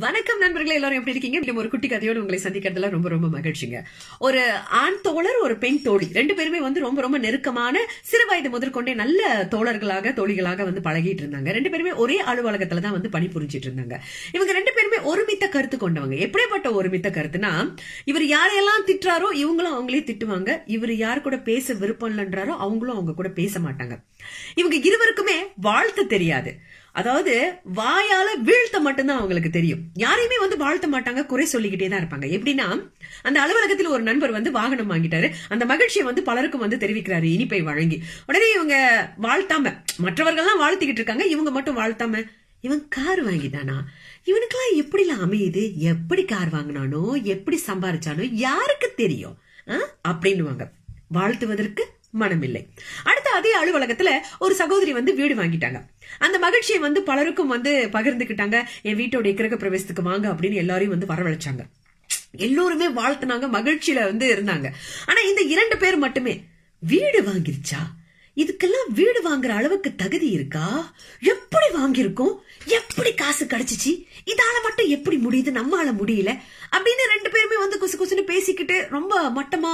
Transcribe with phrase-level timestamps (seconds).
[0.00, 1.38] வணக்கம் நண்பர்களே எல்லாரும் எப்படி இருக்கீங்க?
[1.38, 3.78] இன்னும் ஒரு குட்டி கதையோடு உங்களை சந்திக்கிறதுல ரொம்ப ரொம்ப மகிழ்ச்சிங்க.
[4.18, 4.40] ஒரு
[4.80, 6.06] ஆண் தோழர் ஒரு பெண் தோழி.
[6.12, 11.50] ரெண்டு பேருமே வந்து ரொம்ப ரொம்ப நெருக்கமான சிறு வயது முதற்கொண்டே நல்ல தோழர்களாக தோழிகளாக வந்து பழகிட்டு இருந்தாங்க.
[11.50, 13.96] ரெண்டு பேருமே ஒரே அலுவலகத்துல தான் வந்து பணிபுரிஞ்சிட்டு இருந்தாங்க.
[14.32, 16.18] இவங்க ரெண்டு பேருமே ஒருமித்த கருத்து கொண்டவங்க.
[16.18, 17.52] எப்படிப்பட்ட ஒருமித்த கருத்துனா
[18.04, 20.62] இவர் யாரையெல்லாம் திட்டுறாரோ இவங்களும் அவங்களே திட்டுவாங்க.
[20.66, 23.96] இவர் யார் கூட பேச விருப்பம் இல்லைன்றாரோ அவங்களும் அவங்க கூட பேச மாட்டாங்க.
[24.54, 26.76] இவங்க இருவருக்குமே வாழ்த்து தெரியாது.
[26.98, 29.78] அதாவது வாயால வீழ்த்த மட்டும்தான் அவங்களுக்கு தெரியும்.
[29.94, 32.22] யாரையுமே வந்து வாழ்த்த மாட்டாங்க குறை சொல்லிக்கிட்டே தான் இருப்பாங்க.
[32.22, 32.90] எப்படின்னா
[33.22, 35.32] அந்த அலுவலகத்தில் ஒரு நண்பர் வந்து வாகனம் வாங்கிட்டாரு.
[35.48, 38.02] அந்த மகிழ்ச்சியை வந்து பலருக்கும் வந்து தெரிவிக்கிறாரு இனிப்பை வழங்கி.
[38.26, 38.74] உடனே இவங்க
[39.22, 42.24] வாழ்த்தாம மற்றவர்கள்லாம் வாழ்த்திக்கிட்டு இருக்காங்க இவங்க மட்டும் வாழ்த்தாம
[42.60, 43.76] இவன் கார் வாங்கிட்டானா?
[44.26, 45.74] இவனுக்கெல்லாம் எப்படிலாம் அமையுது?
[45.74, 49.36] எப்படி கார் வாங்கினானோ எப்படி சம்பாரிச்சானோ யாருக்கு தெரியும்?
[49.68, 49.76] ஆ?
[50.08, 50.64] அப்படின்னுவாங்க.
[51.08, 51.86] வாழ்த்துவதற்கு
[52.20, 52.66] மனமில்லை.
[53.04, 55.78] அடுத்த அதே அலுவலகத்துல ஒரு சகோதரி வந்து வீடு வாங்கிட்டாங்க.
[56.18, 58.62] அந்த மகிழ்ச்சியை வந்து பலருக்கும் வந்து பகிர்ந்துக்கிட்டாங்க.
[58.82, 61.62] என் வீட்டோட கிரக பிரவேசத்துக்கு வாங்க அப்படின்னு எல்லாரையும் வந்து வரவழைச்சாங்க.
[62.32, 64.70] எல்லோருமே வாழ்த்துனாங்க மகிழ்ச்சியில வந்து இருந்தாங்க.
[65.06, 66.44] ஆனா இந்த இரண்டு பேர் மட்டுமே
[66.78, 67.80] வீடு வாங்கிருச்சா?
[68.36, 70.94] இதுக்கெல்லாம் வீடு வாங்குற அளவுக்கு தகுதி இருக்கா?
[71.20, 72.34] எப்படி வாங்கியிருக்கோம்?
[72.64, 73.92] எப்படி காசு கிடைச்சிச்சு?
[74.26, 75.44] இதால மட்டும் எப்படி முடியுது?
[75.44, 76.38] நம்மளால முடியல.
[76.72, 79.72] அப்படின்னு ரெண்டு பேருமே வந்து குசு குசுன்னு பேசிக்கிட்டு ரொம்ப மட்டமா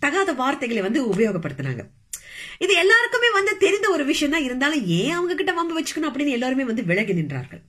[0.00, 1.84] தகாத வார்த்தைகளை வந்து உபயோகப்படுத்தினாங்க.
[2.64, 6.64] இது எல்லாருக்குமே வந்து தெரிந்த ஒரு விஷயம் தான் இருந்தாலும் ஏன் அவங்க கிட்ட வம்பு வச்சுக்கணும் அப்படின்னு எல்லாருமே
[6.70, 7.62] வந்து விலகி நின்றார்கள்.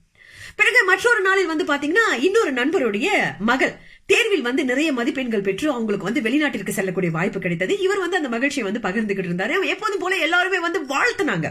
[0.58, 3.08] பிறகு மற்றொரு நாளில் வந்து பாத்தீங்கன்னா இன்னொரு நண்பருடைய
[3.50, 3.72] மகள்
[4.12, 7.74] தேர்வில் வந்து நிறைய மதிப்பெண்கள் பெற்று அவங்களுக்கு வந்து வெளிநாட்டிற்கு செல்லக்கூடிய வாய்ப்பு கிடைத்தது.
[7.86, 9.54] இவர் வந்து அந்த மகிழ்ச்சியை வந்து பகிர்ந்துகிட்டு இருந்தாரு.
[9.58, 11.50] அவன் எப்போதும் போல எல்லாருமே வந்து வாழ்த்துனாங்க.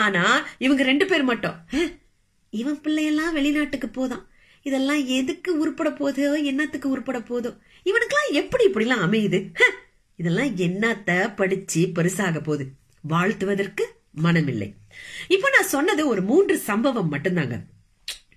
[0.00, 0.24] ஆனா
[0.58, 1.56] இவங்க ரெண்டு பேர் மட்டும்
[2.50, 4.24] இவன் பிள்ளையெல்லாம் வெளிநாட்டுக்கு போதான்.
[4.68, 7.50] இதெல்லாம் எதுக்கு உருப்பட போதோ என்னத்துக்கு உருப்பட போதோ
[7.90, 9.38] இவனுக்கெல்லாம் எப்படி இப்படிலாம் அமையுது?
[10.20, 12.64] இதெல்லாம் என்னத்த படிச்சு பெருசாக போகுது.
[13.00, 13.84] வாழ்த்துவதற்கு
[14.24, 14.68] மனமில்லை.
[15.28, 17.56] இப்ப நான் சொன்னது ஒரு மூன்று சம்பவம் மட்டும்தாங்க.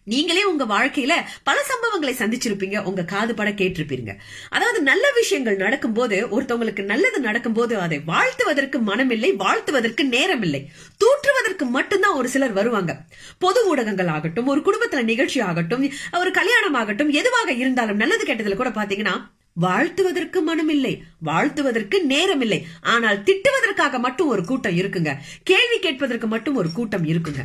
[0.03, 2.83] நீங்களே உங்க வாழ்க்கையில பல சம்பவங்களை சந்திச்சிருப்பீங்க.
[2.83, 4.11] உங்க காது பட கேட்டிருப்பீங்க.
[4.49, 10.65] அதாவது நல்ல விஷயங்கள் நடக்கும்போது ஒருத்தவங்களுக்கு நல்லது நடக்கும்போது அதை வாழ்த்துவதற்கு மனமில்லை வாழ்த்துவதற்கு நேரமில்லை.
[11.03, 13.01] தூற்றுவதற்கு மட்டும்தான் ஒரு சிலர் வருவாங்க.
[13.37, 18.69] பொது ஊடகங்கள் ஆகட்டும் ஒரு குடும்பத்துல நிகழ்ச்சி ஆகட்டும் ஒரு கல்யாணம் ஆகட்டும் எதுவாக இருந்தாலும் நல்லது கெட்டதுல கூட
[18.69, 19.15] பாத்தீங்கன்னா
[19.53, 22.61] வாழ்த்துவதற்கு மனமில்லை வாழ்த்துவதற்கு நேரமில்லை.
[22.81, 25.15] ஆனால் திட்டுவதற்காக மட்டும் ஒரு கூட்டம் இருக்குங்க.
[25.43, 27.43] கேள்வி கேட்பதற்கு மட்டும் ஒரு கூட்டம் இருக்குங்க.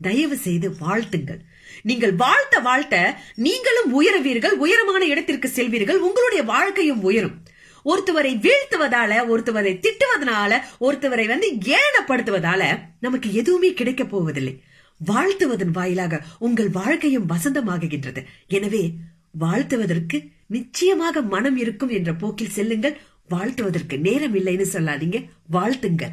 [0.00, 1.38] தயவு செய்து வாழ்த்துங்கள்.
[1.82, 7.42] நீங்கள் வாழ்த்த வாழ்த்த நீங்களும் உயருவீர்கள் உயரமான இடத்திற்கு செல்வீர்கள் உங்களுடைய வாழ்க்கையும் உயரும்.
[7.84, 14.62] ஒருத்தவரை வீழ்த்துவதால ஒருத்தவரை திட்டுவதனால ஒருத்தவரை வந்து ஏனப்படுத்துவதால நமக்கு எதுவுமே கிடைக்க போவதில்லை.
[15.06, 18.22] வாழ்த்துவதன் வாயிலாக உங்கள் வாழ்க்கையும் வசந்தமாகுகின்றது.
[18.48, 18.90] எனவே
[19.38, 23.00] வாழ்த்துவதற்கு நிச்சயமாக மனம் இருக்கும் என்ற போக்கில் செல்லுங்கள்.
[23.28, 25.28] வாழ்த்துவதற்கு நேரம் இல்லைன்னு சொல்லாதீங்க.
[25.52, 26.12] வாழ்த்துங்கள்.